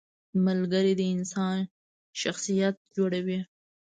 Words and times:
•ملګری 0.45 0.93
د 0.97 1.01
انسان 1.15 1.57
شخصیت 2.21 2.75
جوړوي. 2.95 3.39